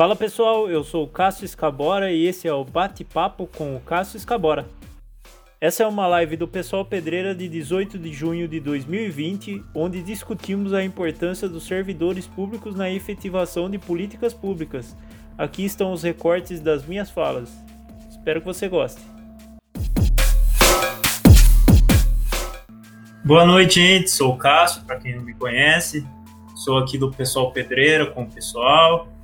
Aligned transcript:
Fala 0.00 0.16
pessoal, 0.16 0.66
eu 0.70 0.82
sou 0.82 1.04
o 1.04 1.06
Cássio 1.06 1.44
Escabora 1.44 2.10
e 2.10 2.24
esse 2.24 2.48
é 2.48 2.54
o 2.54 2.64
Bate-Papo 2.64 3.46
com 3.46 3.76
o 3.76 3.80
Cássio 3.80 4.16
Escabora. 4.16 4.66
Essa 5.60 5.82
é 5.82 5.86
uma 5.86 6.06
live 6.06 6.38
do 6.38 6.48
Pessoal 6.48 6.86
Pedreira 6.86 7.34
de 7.34 7.46
18 7.46 7.98
de 7.98 8.10
junho 8.10 8.48
de 8.48 8.60
2020, 8.60 9.62
onde 9.74 10.02
discutimos 10.02 10.72
a 10.72 10.82
importância 10.82 11.46
dos 11.50 11.66
servidores 11.66 12.26
públicos 12.26 12.74
na 12.74 12.90
efetivação 12.90 13.68
de 13.68 13.76
políticas 13.76 14.32
públicas. 14.32 14.96
Aqui 15.36 15.66
estão 15.66 15.92
os 15.92 16.02
recortes 16.02 16.62
das 16.62 16.86
minhas 16.86 17.10
falas. 17.10 17.52
Espero 18.08 18.40
que 18.40 18.46
você 18.46 18.70
goste. 18.70 19.02
Boa 23.22 23.44
noite, 23.44 23.74
gente. 23.74 24.10
Sou 24.10 24.32
o 24.32 24.38
Cássio, 24.38 24.82
para 24.84 24.96
quem 24.96 25.14
não 25.14 25.22
me 25.22 25.34
conhece. 25.34 26.06
Sou 26.56 26.78
aqui 26.78 26.96
do 26.96 27.10
Pessoal 27.10 27.52
Pedreira 27.52 28.06
com 28.06 28.22
o 28.22 28.30
pessoal. 28.30 29.19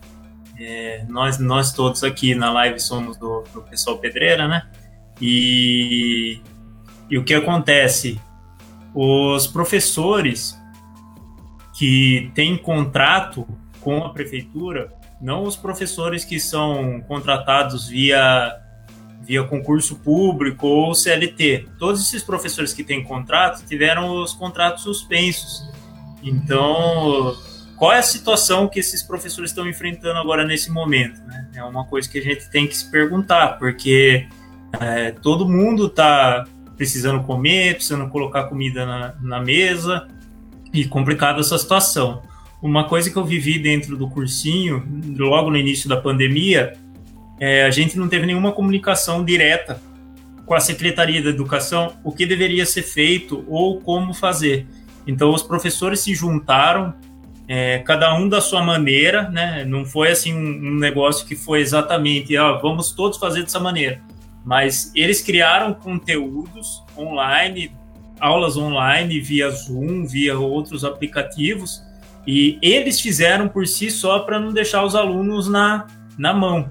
É, 0.59 1.05
nós, 1.09 1.39
nós 1.39 1.73
todos 1.73 2.03
aqui 2.03 2.35
na 2.35 2.51
live 2.51 2.81
somos 2.81 3.17
do, 3.17 3.45
do 3.53 3.63
pessoal 3.63 3.99
pedreira, 3.99 4.49
né? 4.49 4.67
E, 5.21 6.41
e 7.11 7.19
o 7.19 7.25
que 7.25 7.35
acontece? 7.35 8.21
Os 8.95 9.47
professores 9.47 10.57
que 11.75 12.31
têm 12.35 12.57
contrato 12.57 13.47
com 13.81 14.05
a 14.05 14.11
prefeitura, 14.11 14.93
não 15.21 15.43
os 15.45 15.57
professores 15.57 16.25
que 16.25 16.41
são 16.41 17.01
contratados 17.07 17.89
via, 17.89 18.59
via 19.23 19.45
concurso 19.45 19.97
público 19.97 20.67
ou 20.67 20.95
CLT. 20.95 21.69
Todos 21.79 22.01
esses 22.01 22.23
professores 22.23 22.73
que 22.73 22.83
têm 22.83 23.05
contrato 23.05 23.65
tiveram 23.67 24.23
os 24.23 24.33
contratos 24.33 24.83
suspensos. 24.83 25.69
Então, 26.23 27.37
qual 27.77 27.93
é 27.93 27.99
a 27.99 28.03
situação 28.03 28.69
que 28.69 28.81
esses 28.81 29.03
professores 29.03 29.51
estão 29.51 29.69
enfrentando 29.69 30.19
agora 30.19 30.45
nesse 30.45 30.71
momento? 30.71 31.21
Né? 31.27 31.49
É 31.55 31.63
uma 31.63 31.85
coisa 31.85 32.09
que 32.09 32.19
a 32.19 32.23
gente 32.23 32.51
tem 32.51 32.67
que 32.67 32.77
se 32.77 32.91
perguntar, 32.91 33.59
porque 33.59 34.27
é, 34.81 35.11
todo 35.11 35.49
mundo 35.49 35.87
está 35.87 36.45
precisando 36.77 37.23
comer, 37.23 37.75
precisando 37.75 38.09
colocar 38.09 38.45
comida 38.45 38.85
na, 38.85 39.15
na 39.21 39.41
mesa, 39.41 40.09
e 40.73 40.85
complicada 40.85 41.41
essa 41.41 41.57
situação. 41.59 42.23
Uma 42.63 42.85
coisa 42.85 43.11
que 43.11 43.17
eu 43.17 43.25
vivi 43.25 43.59
dentro 43.59 43.97
do 43.97 44.09
cursinho, 44.09 44.87
logo 45.17 45.51
no 45.51 45.57
início 45.57 45.89
da 45.89 45.97
pandemia, 45.97 46.75
é, 47.39 47.65
a 47.65 47.71
gente 47.71 47.99
não 47.99 48.09
teve 48.09 48.27
nenhuma 48.27 48.53
comunicação 48.53 49.25
direta 49.25 49.81
com 50.45 50.55
a 50.55 50.61
Secretaria 50.61 51.23
da 51.23 51.31
Educação, 51.31 51.95
o 52.05 52.13
que 52.13 52.25
deveria 52.25 52.65
ser 52.65 52.83
feito 52.83 53.45
ou 53.49 53.81
como 53.81 54.15
fazer. 54.15 54.67
Então, 55.07 55.33
os 55.33 55.43
professores 55.43 56.01
se 56.01 56.15
juntaram 56.15 56.95
é, 57.49 57.79
cada 57.81 58.15
um 58.15 58.29
da 58.29 58.41
sua 58.41 58.63
maneira, 58.63 59.29
né? 59.31 59.65
Não 59.65 59.85
foi 59.85 60.11
assim 60.11 60.35
um, 60.35 60.75
negócio 60.75 61.27
que 61.27 61.37
foi 61.37 61.61
exatamente, 61.61 62.37
ah, 62.37 62.53
vamos 62.53 62.91
todos 62.93 63.19
fazer 63.19 63.43
dessa 63.43 63.61
maneira. 63.61 64.01
Mas 64.45 64.93
eles 64.95 65.21
criaram 65.21 65.75
conteúdos 65.75 66.83
online, 66.97 67.71
aulas 68.19 68.57
online 68.57 69.21
via 69.21 69.51
Zoom, 69.51 70.07
via 70.07 70.39
outros 70.39 70.85
aplicativos, 70.85 71.83
e 72.27 72.59
eles 72.61 73.01
fizeram 73.01 73.49
por 73.49 73.67
si 73.67 73.91
só 73.91 74.21
para 74.21 74.41
não 74.41 74.53
deixar 74.53 74.85
os 74.85 74.97
alunos 74.97 75.49
na, 75.49 75.87
na 76.19 76.35
mão, 76.35 76.69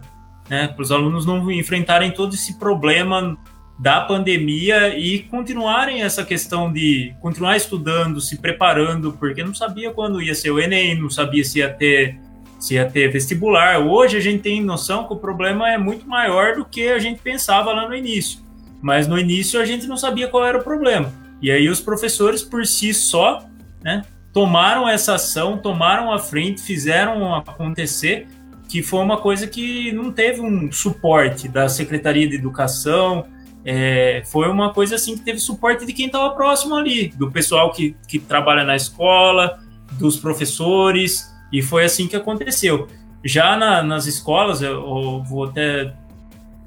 né? 0.49 0.67
Para 0.67 0.81
os 0.81 0.91
alunos 0.91 1.25
não 1.25 1.49
enfrentarem 1.49 2.11
todo 2.11 2.33
esse 2.33 2.59
problema 2.59 3.37
da 3.77 4.01
pandemia 4.01 4.97
e 4.97 5.19
continuarem 5.19 6.01
essa 6.01 6.23
questão 6.23 6.71
de 6.71 7.13
continuar 7.19 7.57
estudando, 7.57 8.21
se 8.21 8.37
preparando, 8.37 9.13
porque 9.13 9.43
não 9.43 9.53
sabia 9.53 9.91
quando 9.91 10.21
ia 10.21 10.33
ser 10.33 10.51
o 10.51 10.59
Enem, 10.59 10.99
não 10.99 11.09
sabia 11.09 11.43
se 11.43 11.59
ia 11.59 11.69
ter 11.69 12.17
se 12.57 12.75
ia 12.75 12.89
ter 12.89 13.11
vestibular. 13.11 13.79
Hoje 13.79 14.17
a 14.17 14.19
gente 14.19 14.41
tem 14.41 14.63
noção 14.63 15.05
que 15.05 15.13
o 15.13 15.17
problema 15.17 15.69
é 15.69 15.77
muito 15.77 16.07
maior 16.07 16.55
do 16.55 16.65
que 16.65 16.87
a 16.87 16.97
gente 16.97 17.21
pensava 17.21 17.71
lá 17.73 17.87
no 17.87 17.93
início. 17.93 18.39
Mas 18.81 19.07
no 19.07 19.19
início 19.19 19.59
a 19.59 19.65
gente 19.65 19.85
não 19.87 19.97
sabia 19.97 20.27
qual 20.27 20.45
era 20.45 20.57
o 20.57 20.63
problema. 20.63 21.11
E 21.41 21.51
aí 21.51 21.69
os 21.69 21.79
professores 21.79 22.41
por 22.41 22.65
si 22.65 22.93
só, 22.93 23.45
né, 23.83 24.03
tomaram 24.33 24.87
essa 24.87 25.15
ação, 25.15 25.57
tomaram 25.57 26.11
a 26.11 26.17
frente, 26.17 26.61
fizeram 26.61 27.35
acontecer, 27.35 28.27
que 28.67 28.81
foi 28.81 29.01
uma 29.01 29.17
coisa 29.17 29.45
que 29.47 29.91
não 29.91 30.11
teve 30.11 30.41
um 30.41 30.71
suporte 30.71 31.47
da 31.47 31.69
Secretaria 31.69 32.27
de 32.27 32.35
Educação, 32.35 33.27
é, 33.65 34.21
foi 34.25 34.47
uma 34.47 34.71
coisa 34.71 34.95
assim 34.95 35.17
que 35.17 35.23
teve 35.23 35.39
suporte 35.39 35.87
de 35.87 35.91
quem 35.91 36.05
estava 36.05 36.29
próximo 36.35 36.75
ali, 36.75 37.07
do 37.07 37.31
pessoal 37.31 37.71
que, 37.71 37.97
que 38.07 38.19
trabalha 38.19 38.63
na 38.63 38.75
escola, 38.75 39.59
dos 39.93 40.17
professores, 40.17 41.27
e 41.51 41.63
foi 41.63 41.83
assim 41.83 42.07
que 42.07 42.15
aconteceu. 42.15 42.87
Já 43.23 43.57
na, 43.57 43.81
nas 43.81 44.05
escolas, 44.05 44.61
eu, 44.61 44.73
eu, 44.73 45.23
vou 45.23 45.45
até. 45.45 45.93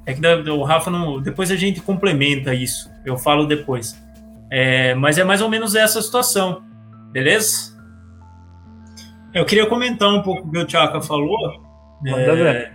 É 0.05 0.13
que 0.13 0.27
o 0.51 0.63
Rafa 0.65 0.91
não. 0.91 1.21
Depois 1.21 1.53
a 1.53 1.57
gente 1.57 1.81
complementa 1.81 2.53
isso, 2.53 2.91
eu 3.07 3.17
falo 3.17 3.47
depois. 3.47 3.97
É, 4.51 4.95
mas 4.95 5.19
é 5.19 5.25
mais 5.25 5.41
ou 5.41 5.49
menos 5.49 5.77
essa 5.77 6.03
situação, 6.03 6.63
beleza? 7.13 7.79
Eu 9.33 9.45
queria 9.45 9.67
comentar 9.67 10.09
um 10.09 10.23
pouco 10.23 10.49
o 10.49 10.51
que 10.51 10.59
o 10.59 10.65
Tchaka 10.65 11.01
falou. 11.01 11.63
É, 12.07 12.73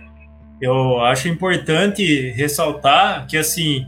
eu 0.60 1.00
acho 1.00 1.28
importante 1.28 2.30
ressaltar 2.30 3.26
que, 3.26 3.36
assim, 3.36 3.86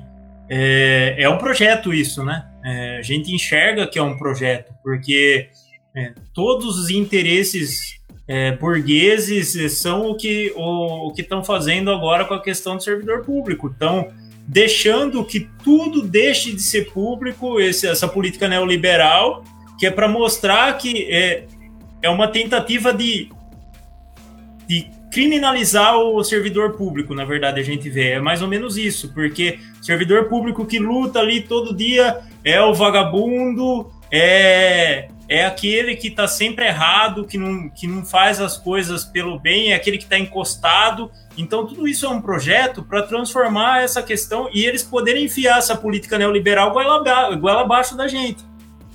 é, 0.49 1.17
é 1.19 1.29
um 1.29 1.39
projeto 1.39 1.93
isso, 1.93 2.25
né? 2.25 2.47
É, 2.65 2.99
a 2.99 3.03
gente 3.03 3.33
enxerga 3.33 3.87
que 3.87 3.99
é 3.99 4.03
um 4.03 4.17
projeto, 4.17 4.73
porque 4.83 5.49
é, 5.95 6.13
todos 6.35 6.79
os 6.79 6.91
interesses 6.91 7.97
é, 8.29 8.53
burgueses 8.53 9.73
são 9.73 10.11
o 10.11 10.17
que 10.17 10.53
o, 10.57 11.09
o 11.09 11.13
que 11.13 11.23
estão 11.23 11.45
fazendo 11.45 11.91
agora 11.91 12.25
com 12.25 12.35
a 12.35 12.43
questão 12.43 12.77
do 12.77 12.83
servidor 12.83 13.23
público. 13.23 13.69
Estão 13.69 14.09
deixando 14.47 15.25
que 15.25 15.49
tudo 15.65 16.03
deixe 16.03 16.53
de 16.53 16.63
ser 16.63 16.93
público, 16.93 17.61
esse, 17.61 17.87
essa 17.87 18.07
política 18.07 18.49
neoliberal, 18.49 19.43
que 19.79 19.87
é 19.87 19.91
para 19.91 20.09
mostrar 20.09 20.77
que 20.79 21.11
é, 21.11 21.47
é 22.01 22.09
uma 22.09 22.29
tentativa 22.29 22.93
de, 22.93 23.29
de 24.67 24.91
criminalizar 25.11 25.97
o 25.97 26.23
servidor 26.23 26.73
público, 26.73 27.15
na 27.15 27.25
verdade, 27.25 27.61
a 27.61 27.63
gente 27.63 27.89
vê. 27.89 28.11
É 28.13 28.21
mais 28.21 28.43
ou 28.43 28.49
menos 28.49 28.77
isso, 28.77 29.13
porque 29.13 29.59
servidor 29.81 30.25
público 30.25 30.67
que 30.67 30.79
luta 30.79 31.21
ali 31.21 31.41
todo 31.41 31.75
dia 31.75 32.21
é 32.45 32.61
o 32.61 32.75
vagabundo, 32.75 33.91
é, 34.11 35.09
é 35.29 35.45
aquele 35.45 35.97
que 35.97 36.09
está 36.09 36.29
sempre 36.29 36.67
errado, 36.67 37.25
que 37.25 37.37
não, 37.37 37.69
que 37.69 37.87
não 37.87 38.05
faz 38.05 38.41
as 38.41 38.57
coisas 38.57 39.05
pelo 39.05 39.39
bem, 39.39 39.73
é 39.73 39.75
aquele 39.75 39.99
que 39.99 40.05
está 40.05 40.19
encostado. 40.19 41.11
Então, 41.37 41.67
tudo 41.67 41.87
isso 41.89 42.07
é 42.07 42.09
um 42.09 42.21
projeto 42.21 42.83
para 42.83 43.03
transformar 43.03 43.83
essa 43.83 44.03
questão 44.03 44.49
e 44.53 44.65
eles 44.65 44.83
poderem 44.83 45.25
enfiar 45.25 45.59
essa 45.59 45.77
política 45.77 46.19
neoliberal 46.19 46.73
igual 47.33 47.59
abaixo 47.59 47.97
da 47.97 48.07
gente. 48.07 48.45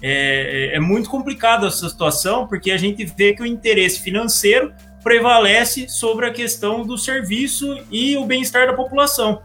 É, 0.01 0.71
é, 0.73 0.77
é 0.77 0.79
muito 0.79 1.09
complicado 1.09 1.67
essa 1.67 1.87
situação, 1.87 2.47
porque 2.47 2.71
a 2.71 2.77
gente 2.77 3.05
vê 3.05 3.33
que 3.33 3.43
o 3.43 3.45
interesse 3.45 3.99
financeiro 4.01 4.73
prevalece 5.03 5.87
sobre 5.89 6.25
a 6.25 6.31
questão 6.31 6.85
do 6.85 6.97
serviço 6.97 7.77
e 7.91 8.15
o 8.17 8.25
bem-estar 8.25 8.67
da 8.67 8.73
população. 8.73 9.41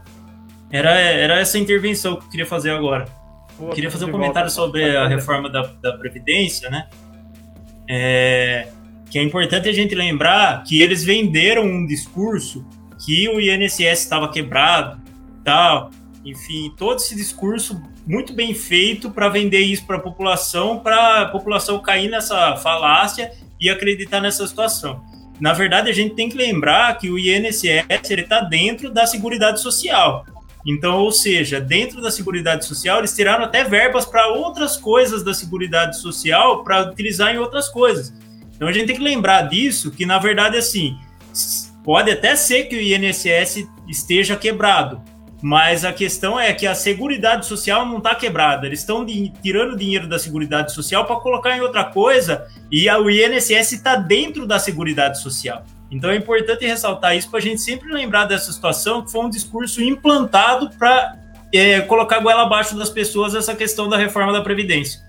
Era, 0.69 0.91
era 0.91 1.39
essa 1.39 1.57
intervenção 1.57 2.15
que 2.15 2.25
eu 2.25 2.29
queria 2.29 2.45
fazer 2.45 2.71
agora. 2.71 3.05
Queria 3.73 3.89
fazer 3.89 4.05
um 4.05 4.11
comentário 4.11 4.51
sobre 4.51 4.95
a 4.95 5.07
reforma 5.07 5.49
da, 5.49 5.63
da 5.81 5.93
Previdência, 5.93 6.69
né? 6.69 6.87
É, 7.89 8.67
que 9.09 9.17
é 9.17 9.23
importante 9.23 9.67
a 9.67 9.73
gente 9.73 9.95
lembrar 9.95 10.63
que 10.63 10.81
eles 10.81 11.03
venderam 11.03 11.63
um 11.63 11.85
discurso 11.85 12.65
que 13.03 13.27
o 13.29 13.39
INSS 13.39 14.01
estava 14.01 14.29
quebrado, 14.29 15.01
tal, 15.43 15.89
enfim, 16.23 16.71
todo 16.77 16.97
esse 16.97 17.15
discurso 17.15 17.81
muito 18.05 18.33
bem 18.33 18.53
feito 18.53 19.09
para 19.09 19.29
vender 19.29 19.61
isso 19.61 19.85
para 19.87 19.97
a 19.97 19.99
população, 19.99 20.79
para 20.79 21.21
a 21.21 21.25
população 21.27 21.79
cair 21.79 22.09
nessa 22.09 22.57
falácia 22.57 23.31
e 23.59 23.69
acreditar 23.69 24.21
nessa 24.21 24.45
situação 24.45 25.01
na 25.39 25.53
verdade, 25.53 25.89
a 25.89 25.93
gente 25.93 26.15
tem 26.15 26.29
que 26.29 26.37
lembrar 26.37 26.97
que 26.97 27.09
o 27.09 27.19
INSS 27.19 27.85
está 28.09 28.41
dentro 28.41 28.91
da 28.91 29.05
Seguridade 29.05 29.61
Social. 29.61 30.25
Então, 30.65 30.97
ou 30.97 31.11
seja, 31.11 31.61
dentro 31.61 32.01
da 32.01 32.11
Seguridade 32.11 32.65
Social, 32.65 32.99
eles 32.99 33.15
tiraram 33.15 33.45
até 33.45 33.63
verbas 33.63 34.05
para 34.05 34.27
outras 34.27 34.75
coisas 34.75 35.23
da 35.23 35.33
Seguridade 35.33 35.97
Social 35.99 36.63
para 36.63 36.89
utilizar 36.89 37.33
em 37.33 37.37
outras 37.37 37.69
coisas. 37.69 38.13
Então, 38.55 38.67
a 38.67 38.71
gente 38.71 38.87
tem 38.87 38.95
que 38.95 39.01
lembrar 39.01 39.43
disso, 39.43 39.91
que 39.91 40.05
na 40.05 40.17
verdade, 40.17 40.57
assim, 40.57 40.97
pode 41.83 42.11
até 42.11 42.35
ser 42.35 42.63
que 42.65 42.75
o 42.75 42.81
INSS 42.81 43.67
esteja 43.87 44.35
quebrado, 44.35 45.01
mas 45.41 45.85
a 45.85 45.93
questão 45.93 46.39
é 46.39 46.51
que 46.51 46.65
a 46.65 46.73
Seguridade 46.73 47.45
Social 47.45 47.85
não 47.85 47.97
está 47.97 48.15
quebrada. 48.15 48.65
Eles 48.65 48.79
estão 48.79 49.05
tirando 49.41 49.77
dinheiro 49.77 50.07
da 50.07 50.17
Seguridade 50.17 50.73
Social 50.73 51.05
para 51.05 51.15
colocar 51.17 51.55
em 51.55 51.61
outra 51.61 51.83
coisa 51.83 52.47
e 52.71 52.89
o 52.89 53.09
INSS 53.09 53.73
está 53.73 53.95
dentro 53.95 54.47
da 54.47 54.57
Seguridade 54.57 55.21
Social. 55.21 55.63
Então 55.89 56.09
é 56.09 56.15
importante 56.15 56.65
ressaltar 56.65 57.15
isso 57.15 57.29
para 57.29 57.39
a 57.39 57.41
gente 57.41 57.61
sempre 57.61 57.91
lembrar 57.91 58.25
dessa 58.25 58.51
situação, 58.51 59.03
que 59.03 59.11
foi 59.11 59.25
um 59.25 59.29
discurso 59.29 59.81
implantado 59.81 60.69
para 60.77 61.15
é, 61.53 61.81
colocar 61.81 62.19
goela 62.19 62.43
abaixo 62.43 62.75
das 62.75 62.89
pessoas 62.89 63.35
essa 63.35 63.55
questão 63.55 63.87
da 63.87 63.97
reforma 63.97 64.33
da 64.33 64.41
Previdência. 64.41 64.99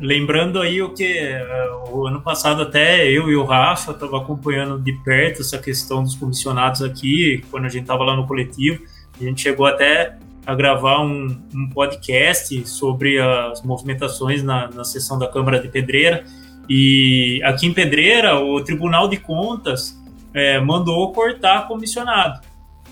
lembrando 0.00 0.60
aí 0.60 0.80
o 0.80 0.90
que 0.90 1.34
uh, 1.34 1.96
o 1.96 2.06
ano 2.06 2.22
passado 2.22 2.62
até 2.62 3.08
eu 3.08 3.30
e 3.30 3.36
o 3.36 3.44
Rafa 3.44 3.92
estava 3.92 4.18
acompanhando 4.18 4.78
de 4.78 4.92
perto 5.02 5.40
essa 5.40 5.58
questão 5.58 6.02
dos 6.02 6.14
comissionados 6.14 6.82
aqui, 6.82 7.44
quando 7.50 7.66
a 7.66 7.68
gente 7.68 7.82
estava 7.82 8.04
lá 8.04 8.16
no 8.16 8.26
coletivo, 8.26 8.82
a 9.20 9.24
gente 9.24 9.40
chegou 9.40 9.66
até 9.66 10.16
a 10.44 10.54
gravar 10.54 11.00
um, 11.00 11.40
um 11.54 11.68
podcast 11.70 12.66
sobre 12.68 13.20
as 13.20 13.62
movimentações 13.62 14.42
na, 14.42 14.68
na 14.68 14.84
sessão 14.84 15.18
da 15.18 15.28
Câmara 15.28 15.60
de 15.60 15.68
Pedreira. 15.68 16.24
E 16.68 17.40
aqui 17.44 17.66
em 17.66 17.72
Pedreira, 17.72 18.38
o 18.40 18.62
Tribunal 18.62 19.08
de 19.08 19.18
Contas 19.18 20.00
é, 20.34 20.60
mandou 20.60 21.12
cortar 21.12 21.68
comissionado. 21.68 22.40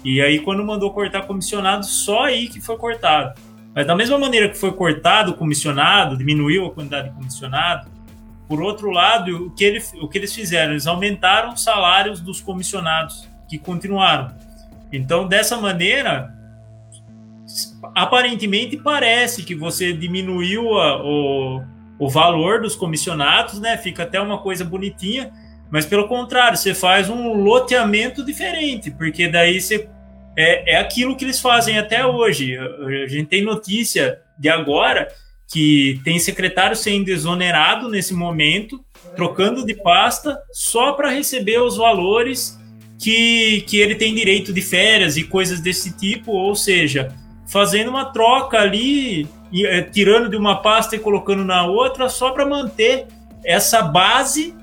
E 0.04 0.20
aí, 0.20 0.38
quando 0.40 0.64
mandou 0.64 0.92
cortar 0.92 1.22
comissionado, 1.22 1.84
só 1.84 2.24
aí 2.24 2.48
que 2.48 2.60
foi 2.60 2.76
cortado. 2.76 3.40
Mas 3.74 3.86
da 3.86 3.94
mesma 3.94 4.18
maneira 4.18 4.48
que 4.48 4.58
foi 4.58 4.72
cortado 4.72 5.32
o 5.32 5.34
comissionado, 5.34 6.16
diminuiu 6.16 6.66
a 6.66 6.70
quantidade 6.70 7.08
de 7.10 7.14
comissionado, 7.14 7.88
por 8.48 8.60
outro 8.60 8.90
lado, 8.90 9.46
o 9.46 9.50
que, 9.50 9.62
ele, 9.62 9.80
o 10.00 10.08
que 10.08 10.18
eles 10.18 10.34
fizeram? 10.34 10.72
Eles 10.72 10.86
aumentaram 10.86 11.52
os 11.52 11.62
salários 11.62 12.20
dos 12.20 12.40
comissionados, 12.40 13.28
que 13.48 13.58
continuaram. 13.58 14.34
Então, 14.92 15.26
dessa 15.26 15.56
maneira, 15.56 16.32
aparentemente 17.94 18.76
parece 18.76 19.42
que 19.42 19.54
você 19.54 19.92
diminuiu 19.92 20.74
a, 20.78 21.02
o, 21.04 21.62
o 21.98 22.08
valor 22.08 22.60
dos 22.60 22.74
comissionados, 22.74 23.60
né? 23.60 23.76
Fica 23.76 24.02
até 24.02 24.20
uma 24.20 24.38
coisa 24.38 24.64
bonitinha, 24.64 25.30
mas 25.70 25.86
pelo 25.86 26.08
contrário, 26.08 26.56
você 26.56 26.74
faz 26.74 27.08
um 27.08 27.32
loteamento 27.34 28.24
diferente, 28.24 28.90
porque 28.90 29.28
daí 29.28 29.60
você 29.60 29.88
é, 30.36 30.74
é 30.74 30.76
aquilo 30.78 31.16
que 31.16 31.24
eles 31.24 31.40
fazem 31.40 31.78
até 31.78 32.04
hoje. 32.04 32.56
A 32.56 33.06
gente 33.06 33.26
tem 33.26 33.42
notícia 33.42 34.20
de 34.38 34.48
agora 34.48 35.08
que 35.52 36.00
tem 36.04 36.18
secretário 36.18 36.76
sendo 36.76 37.08
exonerado 37.08 37.88
nesse 37.88 38.14
momento, 38.14 38.84
trocando 39.16 39.66
de 39.66 39.74
pasta, 39.74 40.40
só 40.52 40.92
para 40.92 41.10
receber 41.10 41.60
os 41.60 41.76
valores 41.76 42.58
que, 43.00 43.62
que 43.62 43.78
ele 43.78 43.94
tem 43.94 44.14
direito 44.14 44.52
de 44.52 44.60
férias 44.60 45.16
e 45.16 45.24
coisas 45.24 45.58
desse 45.58 45.96
tipo, 45.96 46.32
ou 46.32 46.54
seja, 46.54 47.16
fazendo 47.46 47.88
uma 47.88 48.04
troca 48.04 48.60
ali, 48.60 49.26
é, 49.64 49.80
tirando 49.80 50.28
de 50.28 50.36
uma 50.36 50.56
pasta 50.56 50.96
e 50.96 50.98
colocando 50.98 51.42
na 51.42 51.64
outra, 51.64 52.10
só 52.10 52.30
para 52.30 52.44
manter 52.44 53.06
essa 53.42 53.80
base, 53.80 54.54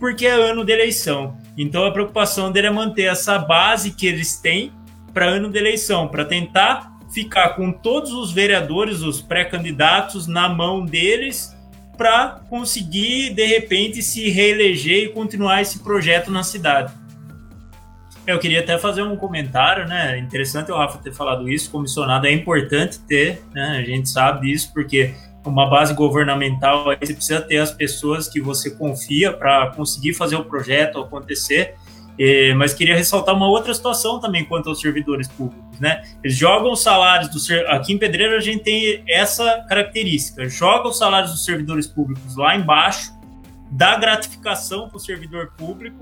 porque 0.00 0.26
é 0.26 0.32
ano 0.32 0.64
de 0.64 0.72
eleição. 0.72 1.36
Então 1.56 1.84
a 1.84 1.92
preocupação 1.92 2.50
dele 2.50 2.68
é 2.68 2.70
manter 2.70 3.02
essa 3.02 3.38
base 3.38 3.90
que 3.90 4.06
eles 4.06 4.36
têm 4.36 4.72
para 5.12 5.26
ano 5.26 5.50
de 5.50 5.58
eleição, 5.58 6.08
para 6.08 6.24
tentar 6.24 6.90
ficar 7.12 7.50
com 7.50 7.70
todos 7.70 8.10
os 8.10 8.32
vereadores, 8.32 9.02
os 9.02 9.20
pré-candidatos, 9.20 10.26
na 10.26 10.48
mão 10.48 10.82
deles, 10.82 11.54
para 11.94 12.40
conseguir, 12.48 13.34
de 13.34 13.44
repente, 13.44 14.02
se 14.02 14.30
reeleger 14.30 15.04
e 15.04 15.08
continuar 15.10 15.60
esse 15.60 15.80
projeto 15.80 16.30
na 16.30 16.42
cidade. 16.42 17.01
Eu 18.24 18.38
queria 18.38 18.60
até 18.60 18.78
fazer 18.78 19.02
um 19.02 19.16
comentário, 19.16 19.86
né? 19.86 20.16
Interessante 20.18 20.70
o 20.70 20.76
Rafa 20.76 20.98
ter 20.98 21.12
falado 21.12 21.50
isso. 21.50 21.70
Comissionado 21.70 22.26
é 22.26 22.32
importante 22.32 23.00
ter, 23.00 23.42
né? 23.52 23.78
A 23.78 23.82
gente 23.82 24.08
sabe 24.08 24.46
disso, 24.46 24.70
porque 24.72 25.12
uma 25.44 25.68
base 25.68 25.92
governamental 25.92 26.84
você 26.84 27.14
precisa 27.14 27.40
ter 27.40 27.58
as 27.58 27.72
pessoas 27.72 28.28
que 28.28 28.40
você 28.40 28.70
confia 28.70 29.32
para 29.32 29.72
conseguir 29.72 30.14
fazer 30.14 30.36
o 30.36 30.44
projeto 30.44 31.00
acontecer. 31.00 31.74
Mas 32.56 32.72
queria 32.72 32.94
ressaltar 32.94 33.34
uma 33.34 33.48
outra 33.48 33.74
situação 33.74 34.20
também 34.20 34.44
quanto 34.44 34.68
aos 34.68 34.80
servidores 34.80 35.26
públicos, 35.26 35.80
né? 35.80 36.04
Eles 36.22 36.36
jogam 36.36 36.70
os 36.70 36.80
salários 36.80 37.28
do 37.28 37.66
aqui 37.66 37.92
em 37.92 37.98
Pedreira 37.98 38.36
a 38.36 38.40
gente 38.40 38.62
tem 38.62 39.02
essa 39.08 39.64
característica, 39.68 40.48
joga 40.48 40.88
os 40.88 40.96
salários 40.96 41.32
dos 41.32 41.44
servidores 41.44 41.88
públicos 41.88 42.36
lá 42.36 42.54
embaixo, 42.54 43.12
dá 43.72 43.96
gratificação 43.96 44.88
para 44.88 44.98
o 44.98 45.00
servidor 45.00 45.54
público 45.58 45.98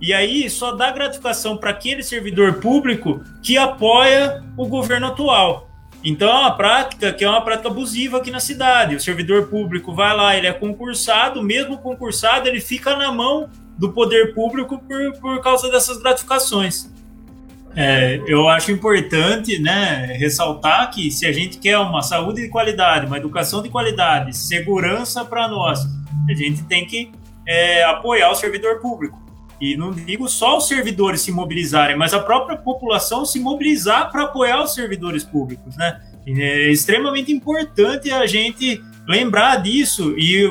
e 0.00 0.12
aí 0.12 0.48
só 0.48 0.72
dá 0.72 0.90
gratificação 0.90 1.56
para 1.56 1.70
aquele 1.70 2.02
servidor 2.02 2.54
público 2.54 3.22
que 3.42 3.58
apoia 3.58 4.42
o 4.56 4.66
governo 4.66 5.08
atual. 5.08 5.68
Então 6.02 6.28
é 6.28 6.32
uma 6.32 6.56
prática 6.56 7.12
que 7.12 7.22
é 7.24 7.28
uma 7.28 7.42
prática 7.42 7.68
abusiva 7.68 8.16
aqui 8.16 8.30
na 8.30 8.40
cidade. 8.40 8.96
O 8.96 9.00
servidor 9.00 9.48
público 9.48 9.94
vai 9.94 10.16
lá, 10.16 10.34
ele 10.36 10.46
é 10.46 10.52
concursado, 10.52 11.42
mesmo 11.42 11.76
concursado, 11.78 12.48
ele 12.48 12.60
fica 12.60 12.96
na 12.96 13.12
mão 13.12 13.50
do 13.76 13.92
poder 13.92 14.34
público 14.34 14.78
por, 14.78 15.12
por 15.20 15.42
causa 15.42 15.70
dessas 15.70 15.98
gratificações. 15.98 16.90
É, 17.76 18.20
eu 18.26 18.48
acho 18.48 18.72
importante 18.72 19.58
né, 19.60 20.16
ressaltar 20.18 20.90
que 20.90 21.10
se 21.10 21.24
a 21.24 21.32
gente 21.32 21.58
quer 21.58 21.78
uma 21.78 22.02
saúde 22.02 22.42
de 22.42 22.48
qualidade, 22.48 23.06
uma 23.06 23.16
educação 23.16 23.62
de 23.62 23.68
qualidade, 23.68 24.36
segurança 24.36 25.24
para 25.24 25.46
nós, 25.46 25.80
a 26.28 26.34
gente 26.34 26.64
tem 26.64 26.86
que 26.86 27.12
é, 27.46 27.84
apoiar 27.84 28.30
o 28.30 28.34
servidor 28.34 28.80
público. 28.80 29.29
E 29.60 29.76
não 29.76 29.92
digo 29.92 30.28
só 30.28 30.56
os 30.56 30.66
servidores 30.66 31.20
se 31.20 31.30
mobilizarem, 31.30 31.96
mas 31.96 32.14
a 32.14 32.20
própria 32.20 32.56
população 32.56 33.26
se 33.26 33.38
mobilizar 33.38 34.10
para 34.10 34.24
apoiar 34.24 34.62
os 34.62 34.74
servidores 34.74 35.22
públicos, 35.22 35.76
né? 35.76 36.00
É 36.26 36.70
extremamente 36.70 37.32
importante 37.32 38.10
a 38.10 38.26
gente 38.26 38.82
lembrar 39.06 39.56
disso 39.56 40.14
e 40.16 40.46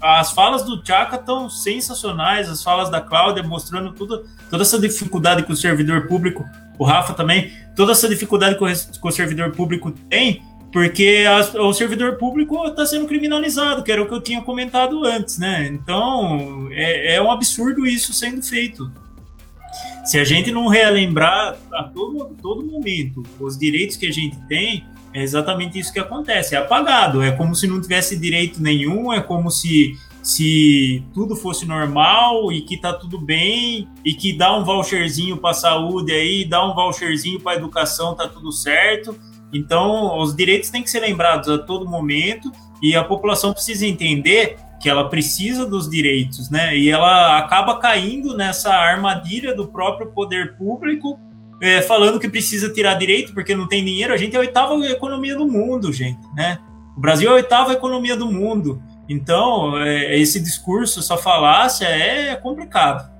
as 0.00 0.32
falas 0.32 0.62
do 0.62 0.82
Tchaka 0.82 1.16
estão 1.16 1.48
sensacionais, 1.48 2.48
as 2.48 2.62
falas 2.62 2.90
da 2.90 3.00
Cláudia 3.00 3.42
mostrando 3.42 3.92
tudo, 3.92 4.24
toda 4.50 4.62
essa 4.62 4.78
dificuldade 4.78 5.42
que 5.42 5.52
o 5.52 5.56
servidor 5.56 6.06
público, 6.06 6.44
o 6.78 6.84
Rafa 6.84 7.14
também, 7.14 7.50
toda 7.74 7.92
essa 7.92 8.06
dificuldade 8.08 8.56
que 8.58 8.64
o, 9.08 9.10
servidor 9.10 9.52
público 9.52 9.90
tem 10.10 10.42
porque 10.74 11.24
a, 11.24 11.62
o 11.62 11.72
servidor 11.72 12.16
público 12.16 12.66
está 12.66 12.84
sendo 12.84 13.06
criminalizado, 13.06 13.84
que 13.84 13.92
era 13.92 14.02
o 14.02 14.08
que 14.08 14.12
eu 14.12 14.20
tinha 14.20 14.42
comentado 14.42 15.04
antes, 15.04 15.38
né? 15.38 15.68
Então 15.68 16.66
é, 16.72 17.14
é 17.14 17.22
um 17.22 17.30
absurdo 17.30 17.86
isso 17.86 18.12
sendo 18.12 18.42
feito. 18.42 18.90
Se 20.04 20.18
a 20.18 20.24
gente 20.24 20.50
não 20.50 20.66
relembrar 20.66 21.56
a 21.72 21.84
todo, 21.84 22.36
todo 22.42 22.66
momento 22.66 23.22
os 23.38 23.56
direitos 23.56 23.96
que 23.96 24.08
a 24.08 24.10
gente 24.10 24.36
tem, 24.48 24.84
é 25.12 25.22
exatamente 25.22 25.78
isso 25.78 25.92
que 25.92 26.00
acontece. 26.00 26.56
É 26.56 26.58
apagado. 26.58 27.22
É 27.22 27.30
como 27.30 27.54
se 27.54 27.68
não 27.68 27.80
tivesse 27.80 28.18
direito 28.18 28.60
nenhum, 28.60 29.12
é 29.12 29.20
como 29.20 29.52
se, 29.52 29.96
se 30.24 31.04
tudo 31.14 31.36
fosse 31.36 31.64
normal 31.66 32.50
e 32.50 32.62
que 32.62 32.76
tá 32.76 32.92
tudo 32.92 33.16
bem 33.20 33.86
e 34.04 34.12
que 34.12 34.32
dá 34.32 34.58
um 34.58 34.64
voucherzinho 34.64 35.36
para 35.36 35.54
saúde 35.54 36.10
aí, 36.10 36.44
dá 36.44 36.66
um 36.68 36.74
voucherzinho 36.74 37.38
para 37.38 37.58
educação, 37.58 38.16
tá 38.16 38.26
tudo 38.26 38.50
certo. 38.50 39.16
Então, 39.52 40.18
os 40.18 40.34
direitos 40.34 40.70
têm 40.70 40.82
que 40.82 40.90
ser 40.90 41.00
lembrados 41.00 41.48
a 41.48 41.58
todo 41.58 41.88
momento 41.88 42.50
e 42.82 42.94
a 42.96 43.04
população 43.04 43.52
precisa 43.52 43.86
entender 43.86 44.56
que 44.80 44.90
ela 44.90 45.08
precisa 45.08 45.64
dos 45.64 45.88
direitos, 45.88 46.50
né? 46.50 46.76
E 46.76 46.90
ela 46.90 47.38
acaba 47.38 47.78
caindo 47.78 48.36
nessa 48.36 48.74
armadilha 48.74 49.54
do 49.54 49.66
próprio 49.66 50.08
poder 50.08 50.56
público, 50.56 51.18
é, 51.62 51.80
falando 51.80 52.20
que 52.20 52.28
precisa 52.28 52.70
tirar 52.70 52.94
direito 52.94 53.32
porque 53.32 53.54
não 53.54 53.66
tem 53.66 53.82
dinheiro. 53.84 54.12
A 54.12 54.16
gente 54.16 54.34
é 54.34 54.36
a 54.36 54.40
oitava 54.40 54.74
economia 54.86 55.36
do 55.36 55.46
mundo, 55.46 55.92
gente, 55.92 56.20
né? 56.34 56.58
O 56.96 57.00
Brasil 57.00 57.30
é 57.30 57.32
a 57.32 57.36
oitava 57.36 57.72
economia 57.72 58.16
do 58.16 58.30
mundo. 58.30 58.82
Então, 59.08 59.78
é, 59.78 60.18
esse 60.18 60.38
discurso, 60.38 61.00
essa 61.00 61.16
falácia 61.16 61.86
é 61.86 62.36
complicado. 62.36 63.10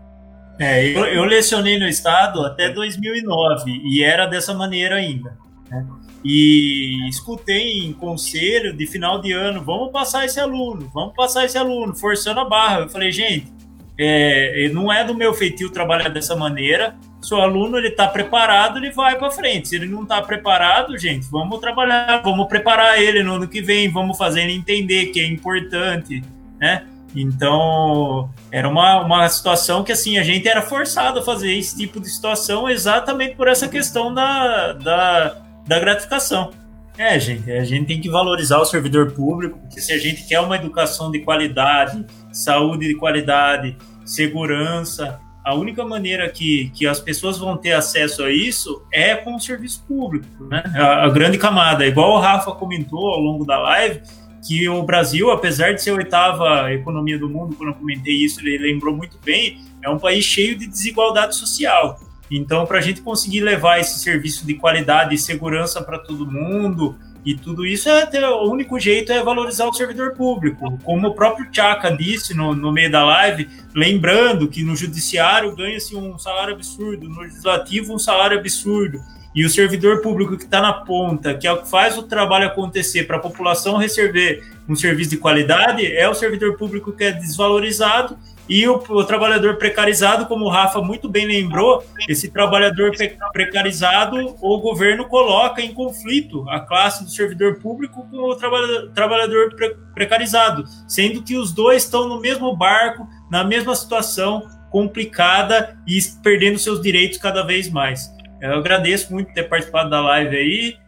É, 0.58 0.86
eu, 0.86 1.04
eu 1.06 1.24
lecionei 1.24 1.78
no 1.78 1.88
Estado 1.88 2.44
até 2.44 2.68
2009 2.68 3.70
e 3.90 4.04
era 4.04 4.26
dessa 4.26 4.54
maneira 4.54 4.96
ainda. 4.96 5.36
Né? 5.74 5.86
e 6.24 7.06
escutei 7.06 7.80
em 7.80 7.92
conselho 7.92 8.72
de 8.74 8.86
final 8.86 9.20
de 9.20 9.32
ano, 9.32 9.62
vamos 9.62 9.92
passar 9.92 10.24
esse 10.24 10.40
aluno, 10.40 10.90
vamos 10.94 11.14
passar 11.14 11.44
esse 11.44 11.58
aluno, 11.58 11.94
forçando 11.94 12.40
a 12.40 12.46
barra. 12.46 12.80
Eu 12.80 12.88
falei, 12.88 13.12
gente, 13.12 13.52
é, 13.98 14.70
não 14.72 14.90
é 14.90 15.04
do 15.04 15.14
meu 15.14 15.34
feitio 15.34 15.68
trabalhar 15.70 16.08
dessa 16.08 16.34
maneira. 16.34 16.96
Se 17.20 17.34
o 17.34 17.36
aluno 17.36 17.76
ele 17.76 17.88
está 17.88 18.08
preparado, 18.08 18.78
ele 18.78 18.90
vai 18.90 19.18
para 19.18 19.30
frente. 19.30 19.68
Se 19.68 19.76
ele 19.76 19.86
não 19.86 20.02
está 20.02 20.22
preparado, 20.22 20.96
gente, 20.96 21.26
vamos 21.30 21.60
trabalhar, 21.60 22.22
vamos 22.22 22.48
preparar 22.48 23.00
ele 23.00 23.22
no 23.22 23.34
ano 23.34 23.46
que 23.46 23.60
vem, 23.60 23.90
vamos 23.90 24.16
fazer 24.16 24.42
ele 24.42 24.54
entender 24.54 25.06
que 25.06 25.20
é 25.20 25.26
importante, 25.26 26.22
né? 26.58 26.86
Então, 27.14 28.28
era 28.50 28.68
uma, 28.68 29.00
uma 29.00 29.28
situação 29.28 29.84
que, 29.84 29.92
assim, 29.92 30.18
a 30.18 30.22
gente 30.24 30.48
era 30.48 30.60
forçado 30.62 31.20
a 31.20 31.22
fazer 31.22 31.52
esse 31.52 31.76
tipo 31.76 32.00
de 32.00 32.10
situação 32.10 32.68
exatamente 32.68 33.36
por 33.36 33.46
essa 33.46 33.68
questão 33.68 34.12
da, 34.12 34.72
da, 34.72 35.43
da 35.66 35.78
gratificação. 35.78 36.52
É, 36.96 37.18
gente, 37.18 37.50
a 37.50 37.64
gente 37.64 37.86
tem 37.86 38.00
que 38.00 38.08
valorizar 38.08 38.58
o 38.58 38.64
servidor 38.64 39.12
público, 39.12 39.58
porque 39.58 39.80
se 39.80 39.92
a 39.92 39.98
gente 39.98 40.26
quer 40.26 40.40
uma 40.40 40.54
educação 40.56 41.10
de 41.10 41.18
qualidade, 41.20 42.06
saúde 42.32 42.86
de 42.86 42.94
qualidade, 42.94 43.76
segurança, 44.04 45.20
a 45.44 45.54
única 45.54 45.84
maneira 45.84 46.28
que, 46.30 46.70
que 46.70 46.86
as 46.86 47.00
pessoas 47.00 47.36
vão 47.36 47.56
ter 47.56 47.72
acesso 47.72 48.22
a 48.22 48.30
isso 48.30 48.82
é 48.92 49.14
com 49.16 49.34
o 49.34 49.40
serviço 49.40 49.84
público, 49.86 50.44
né? 50.44 50.62
A, 50.74 51.04
a 51.04 51.08
grande 51.10 51.36
camada, 51.36 51.84
igual 51.84 52.12
o 52.12 52.20
Rafa 52.20 52.52
comentou 52.52 53.08
ao 53.08 53.20
longo 53.20 53.44
da 53.44 53.58
live, 53.58 54.00
que 54.46 54.68
o 54.68 54.82
Brasil, 54.82 55.30
apesar 55.30 55.72
de 55.72 55.82
ser 55.82 55.90
a 55.90 55.94
oitava 55.94 56.72
economia 56.72 57.18
do 57.18 57.28
mundo, 57.28 57.56
quando 57.56 57.70
eu 57.70 57.74
comentei 57.74 58.14
isso, 58.14 58.40
ele 58.40 58.72
lembrou 58.72 58.94
muito 58.94 59.18
bem, 59.24 59.58
é 59.82 59.90
um 59.90 59.98
país 59.98 60.24
cheio 60.24 60.56
de 60.56 60.66
desigualdade 60.66 61.34
social. 61.36 61.98
Então, 62.30 62.66
para 62.66 62.78
a 62.78 62.80
gente 62.80 63.00
conseguir 63.00 63.40
levar 63.40 63.78
esse 63.78 63.98
serviço 64.00 64.46
de 64.46 64.54
qualidade 64.54 65.14
e 65.14 65.18
segurança 65.18 65.82
para 65.82 65.98
todo 65.98 66.30
mundo, 66.30 66.96
E 67.24 67.34
tudo 67.34 67.64
isso 67.64 67.88
é 67.88 68.04
ter, 68.04 68.22
o 68.22 68.50
único 68.50 68.78
jeito 68.78 69.10
é 69.10 69.22
valorizar 69.22 69.66
o 69.66 69.72
servidor 69.72 70.12
público. 70.12 70.78
Como 70.84 71.08
o 71.08 71.14
próprio 71.14 71.50
Tchaka 71.50 71.90
disse 71.90 72.34
no, 72.34 72.54
no 72.54 72.70
meio 72.70 72.90
da 72.90 73.02
live, 73.02 73.48
lembrando 73.74 74.46
que 74.46 74.62
no 74.62 74.76
judiciário 74.76 75.56
ganha-se 75.56 75.96
um 75.96 76.18
salário 76.18 76.52
absurdo, 76.52 77.08
no 77.08 77.22
legislativo 77.22 77.94
um 77.94 77.98
salário 77.98 78.38
absurdo. 78.38 79.00
E 79.34 79.44
o 79.44 79.48
servidor 79.48 80.02
público 80.02 80.36
que 80.36 80.44
está 80.44 80.60
na 80.60 80.72
ponta, 80.72 81.34
que 81.34 81.46
é 81.46 81.52
o 81.52 81.62
que 81.62 81.68
faz 81.68 81.96
o 81.96 82.02
trabalho 82.02 82.46
acontecer 82.46 83.04
para 83.04 83.16
a 83.16 83.20
população 83.20 83.78
receber 83.78 84.44
um 84.68 84.76
serviço 84.76 85.10
de 85.10 85.16
qualidade, 85.16 85.84
é 85.86 86.08
o 86.08 86.14
servidor 86.14 86.56
público 86.56 86.92
que 86.92 87.04
é 87.04 87.10
desvalorizado 87.10 88.18
e 88.48 88.66
o, 88.68 88.76
o, 88.76 89.04
trabalhador 89.04 89.56
precarizado, 89.56 90.26
como 90.26 90.44
o 90.44 90.50
Rafa 90.50 90.80
muito 90.80 91.08
bem 91.08 91.26
lembrou, 91.26 91.84
esse 92.08 92.30
trabalhador 92.30 92.92
precarizado, 93.32 94.36
o 94.40 94.58
governo 94.60 95.06
coloca 95.06 95.62
em 95.62 95.72
conflito 95.72 96.48
a 96.50 96.60
classe 96.60 97.04
do 97.04 97.10
servidor 97.10 97.58
público 97.60 98.06
com 98.10 98.18
o 98.18 98.36
trabalhador, 98.36 98.90
trabalhador 98.92 99.54
pre, 99.54 99.76
precarizado, 99.94 100.64
sendo 100.86 101.22
que 101.22 101.36
os 101.36 101.52
dois 101.52 101.84
estão 101.84 102.08
no 102.08 102.20
mesmo 102.20 102.54
barco, 102.54 103.08
na 103.30 103.42
mesma 103.44 103.74
situação 103.74 104.46
complicada 104.70 105.78
e 105.86 105.98
perdendo 106.22 106.58
seus 106.58 106.82
direitos 106.82 107.18
cada 107.18 107.42
vez 107.44 107.70
mais. 107.70 108.12
Eu 108.40 108.54
agradeço 108.54 109.12
muito 109.12 109.32
ter 109.32 109.44
participado 109.44 109.88
da 109.88 110.00
live 110.00 110.36
aí. 110.36 110.83